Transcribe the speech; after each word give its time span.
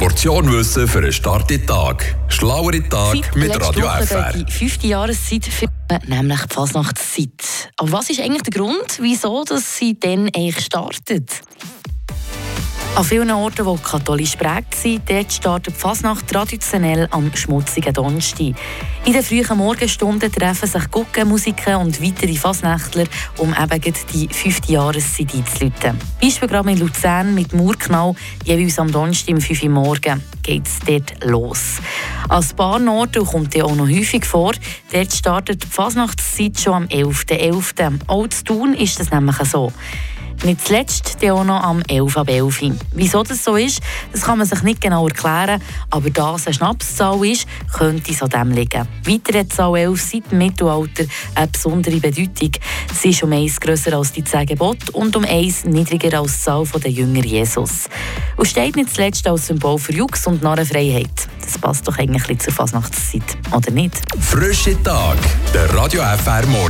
Portion 0.00 0.50
Wissen 0.50 0.88
für 0.88 1.00
einen 1.00 1.12
starken 1.12 1.66
Tag. 1.66 2.16
Schlauere 2.28 2.82
Tag 2.88 3.16
Seit 3.16 3.36
mit 3.36 3.50
Radio 3.50 3.84
Woche 3.84 4.06
FR. 4.06 4.32
die 4.32 4.50
fünfte 4.50 4.86
Jahreszeit 4.86 5.44
für 5.44 5.66
nämlich 6.06 6.40
die 6.40 6.54
Fasnachtszeit. 6.54 7.70
Aber 7.76 7.92
was 7.92 8.08
ist 8.08 8.18
eigentlich 8.18 8.40
der 8.44 8.62
Grund, 8.62 8.98
wieso 8.98 9.44
dass 9.44 9.76
sie 9.76 10.00
dann 10.00 10.30
eigentlich 10.34 10.64
startet? 10.64 11.42
An 12.96 13.04
vielen 13.04 13.30
Orten, 13.30 13.64
die 13.64 13.82
katholisch 13.82 14.34
prägt 14.34 14.74
sind, 14.74 15.08
dort 15.08 15.32
startet 15.32 15.74
die 15.74 15.78
Fasnacht 15.78 16.26
traditionell 16.26 17.06
am 17.12 17.30
schmutzigen 17.34 17.94
Donnerstag. 17.94 18.54
In 19.06 19.12
den 19.12 19.22
frühen 19.22 19.56
Morgenstunden 19.56 20.30
treffen 20.30 20.68
sich 20.68 20.90
Guckenmusiker 20.90 21.78
und 21.78 22.02
weitere 22.02 22.34
Fasnächtler, 22.34 23.04
um 23.38 23.54
eben 23.54 23.94
die 24.12 24.28
fünfte 24.28 24.72
Jahreszeit 24.72 25.32
einzuläuten. 25.32 25.98
Beispiel 26.20 26.48
gerade 26.48 26.70
in 26.72 26.78
Luzern 26.78 27.32
mit 27.32 27.52
Murknall, 27.54 28.14
jeweils 28.44 28.78
am 28.78 28.90
Donnerstag 28.90 29.34
um 29.34 29.40
5 29.40 29.62
Uhr 29.62 29.70
morgens 29.70 30.22
geht 30.42 30.66
es 30.66 30.80
dort 30.84 31.24
los. 31.24 31.76
Paar 32.56 32.86
Orten 32.88 33.24
kommt 33.24 33.54
ja 33.54 33.64
auch 33.64 33.76
noch 33.76 33.88
häufig 33.88 34.24
vor, 34.24 34.52
dort 34.92 35.12
startet 35.12 35.62
die 35.62 35.68
Fasnachtszeit 35.68 36.58
schon 36.58 36.74
am 36.74 36.84
11.11. 36.86 37.78
.11. 37.78 38.00
Auch 38.08 38.26
zu 38.26 38.44
Thun 38.44 38.74
ist 38.74 38.98
das 38.98 39.10
nämlich 39.10 39.36
so. 39.44 39.72
Nicht 40.42 40.66
zuletzt 40.66 41.18
auch 41.24 41.44
noch 41.44 41.62
am 41.62 41.82
11 41.86 42.16
ab 42.16 42.30
11. 42.30 42.62
Wieso 42.94 43.22
das 43.22 43.44
so 43.44 43.56
ist, 43.56 43.80
das 44.10 44.22
kann 44.22 44.38
man 44.38 44.46
sich 44.46 44.62
nicht 44.62 44.80
genau 44.80 45.06
erklären, 45.06 45.62
aber 45.90 46.08
da 46.08 46.34
es 46.34 46.46
eine 46.46 46.54
Schnapszahl 46.54 47.24
ist, 47.26 47.46
könnte 47.74 48.10
es 48.10 48.22
an 48.22 48.30
dem 48.30 48.50
liegen. 48.52 48.88
Weiter 49.04 49.38
hat 49.38 49.46
die 49.46 49.54
Zahl 49.54 49.76
11 49.76 50.00
seit 50.00 50.30
dem 50.30 50.38
Mittelalter 50.38 51.04
eine 51.34 51.46
besondere 51.46 51.96
Bedeutung. 52.00 52.52
Sie 52.98 53.10
ist 53.10 53.22
um 53.22 53.32
eins 53.32 53.60
grösser 53.60 53.94
als 53.96 54.12
die 54.12 54.24
zehn 54.24 54.46
Gebote 54.46 54.90
und 54.92 55.14
um 55.14 55.24
eins 55.24 55.64
niedriger 55.64 56.18
als 56.18 56.38
die 56.38 56.44
Zahl 56.44 56.64
der 56.82 56.90
Jünger 56.90 57.24
Jesus. 57.24 57.90
Und 58.36 58.48
steht 58.48 58.76
nicht 58.76 58.94
zuletzt 58.94 59.26
als 59.28 59.46
Symbol 59.46 59.78
für 59.78 59.92
Jux 59.92 60.26
und 60.26 60.42
Narrenfreiheit. 60.42 61.28
Das 61.42 61.58
passt 61.58 61.86
doch 61.86 61.98
eigentlich 61.98 62.38
zur 62.38 62.54
Fasnachtszeit, 62.54 63.36
oder 63.54 63.70
nicht? 63.70 64.00
Frische 64.20 64.82
Tag, 64.82 65.18
der 65.52 65.72
Radio 65.74 66.00
FR 66.02 66.46
Morgen. 66.46 66.68